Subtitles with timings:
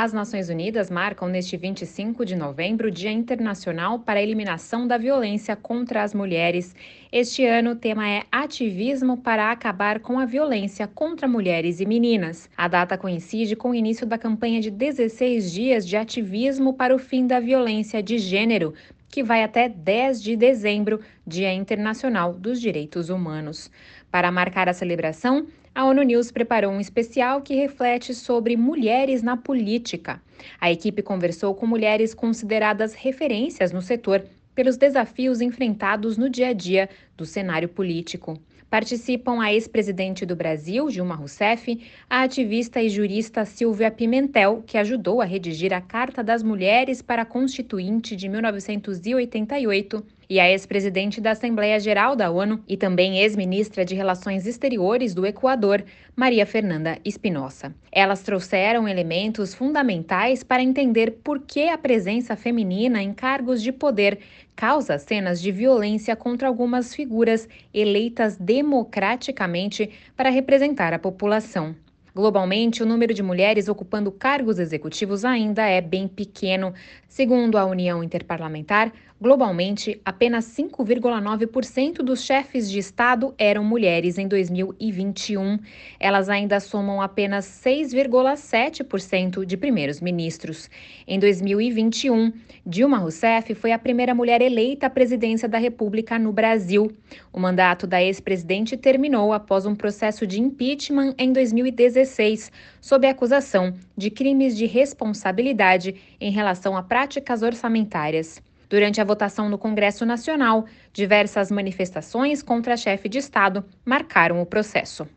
[0.00, 4.96] As Nações Unidas marcam neste 25 de novembro o Dia Internacional para a Eliminação da
[4.96, 6.72] Violência contra as Mulheres.
[7.10, 12.48] Este ano o tema é Ativismo para acabar com a violência contra mulheres e meninas.
[12.56, 16.98] A data coincide com o início da campanha de 16 dias de ativismo para o
[17.00, 18.74] fim da violência de gênero,
[19.08, 23.70] que vai até 10 de dezembro, Dia Internacional dos Direitos Humanos.
[24.10, 29.36] Para marcar a celebração, a ONU News preparou um especial que reflete sobre mulheres na
[29.36, 30.20] política.
[30.60, 34.24] A equipe conversou com mulheres consideradas referências no setor
[34.58, 38.36] pelos desafios enfrentados no dia a dia do cenário político.
[38.68, 45.20] Participam a ex-presidente do Brasil, Dilma Rousseff, a ativista e jurista Silvia Pimentel, que ajudou
[45.22, 51.30] a redigir a Carta das Mulheres para a Constituinte de 1988, e a ex-presidente da
[51.30, 57.74] Assembleia Geral da ONU e também ex-ministra de Relações Exteriores do Equador, Maria Fernanda Espinosa.
[57.90, 64.18] Elas trouxeram elementos fundamentais para entender por que a presença feminina em cargos de poder
[64.54, 71.74] causa cenas de violência contra algumas figuras eleitas democraticamente para representar a população.
[72.18, 76.74] Globalmente, o número de mulheres ocupando cargos executivos ainda é bem pequeno.
[77.06, 85.58] Segundo a União Interparlamentar, globalmente, apenas 5,9% dos chefes de Estado eram mulheres em 2021.
[85.98, 90.70] Elas ainda somam apenas 6,7% de primeiros ministros.
[91.06, 92.32] Em 2021,
[92.64, 96.92] Dilma Rousseff foi a primeira mulher eleita à presidência da República no Brasil.
[97.32, 104.10] O mandato da ex-presidente terminou após um processo de impeachment em 2016, sob acusação de
[104.10, 108.40] crimes de responsabilidade em relação a práticas orçamentárias.
[108.68, 114.46] Durante a votação no Congresso Nacional, diversas manifestações contra a chefe de Estado marcaram o
[114.46, 115.08] processo.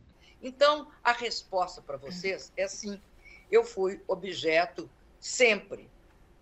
[0.42, 3.00] Então, a resposta para vocês é sim.
[3.52, 5.90] Eu fui objeto sempre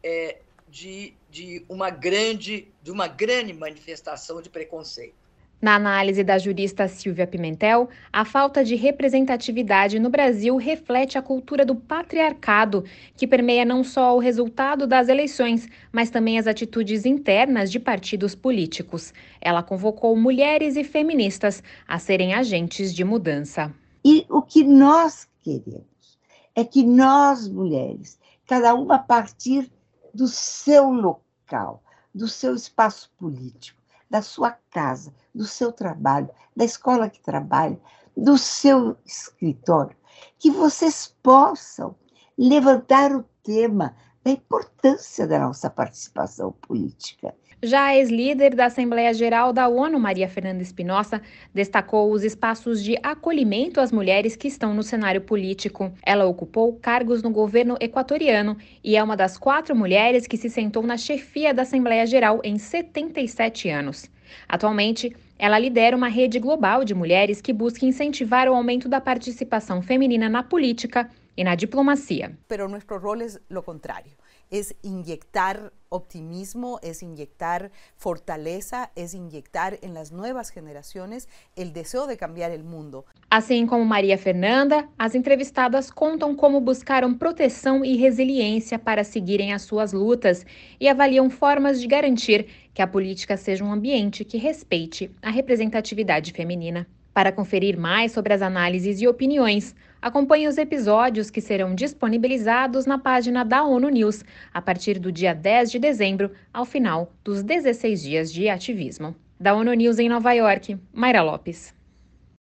[0.04, 0.38] é,
[0.68, 5.16] de, de, uma grande, de uma grande manifestação de preconceito.
[5.62, 11.66] Na análise da jurista Silvia Pimentel, a falta de representatividade no Brasil reflete a cultura
[11.66, 12.86] do patriarcado,
[13.18, 18.34] que permeia não só o resultado das eleições, mas também as atitudes internas de partidos
[18.36, 19.14] políticos.
[19.42, 23.74] Ela convocou mulheres e feministas a serem agentes de mudança.
[24.06, 26.18] E o que nós queremos
[26.56, 28.18] é que nós, mulheres,
[28.48, 29.70] cada uma a partir
[30.14, 31.84] do seu local,
[32.16, 33.79] do seu espaço político,
[34.10, 37.80] da sua casa, do seu trabalho, da escola que trabalha,
[38.16, 39.96] do seu escritório,
[40.38, 41.96] que vocês possam
[42.38, 43.96] levantar o tema
[44.30, 47.34] da importância da nossa participação política.
[47.62, 51.22] Já a ex-líder da Assembleia Geral da ONU, Maria Fernanda Espinosa,
[51.54, 55.92] destacou os espaços de acolhimento às mulheres que estão no cenário político.
[56.02, 60.84] Ela ocupou cargos no governo equatoriano e é uma das quatro mulheres que se sentou
[60.84, 64.10] na chefia da Assembleia Geral em 77 anos.
[64.48, 69.82] Atualmente, ela lidera uma rede global de mulheres que busca incentivar o aumento da participação
[69.82, 72.38] feminina na política e na diplomacia.
[72.48, 74.14] Pero nuestro rol es lo contrario.
[74.50, 82.18] es inyectar optimismo, es inyectar fortaleza, es inyectar en las nuevas generaciones el deseo de
[82.18, 83.06] cambiar el mundo.
[83.30, 89.64] Assim como Maria Fernanda, as entrevistadas contam como buscaram proteção e resiliência para seguirem as
[89.64, 90.46] suas lutas
[90.80, 96.32] e avaliam formas de garantir que a política seja um ambiente que respeite a representatividade
[96.32, 96.88] feminina.
[97.14, 102.98] Para conferir mais sobre as análises e opiniões, acompanhe os episódios que serão disponibilizados na
[102.98, 108.02] página da ONU News a partir do dia 10 de dezembro, ao final dos 16
[108.02, 109.16] dias de ativismo.
[109.40, 111.79] Da ONU News em Nova York, Mayra Lopes.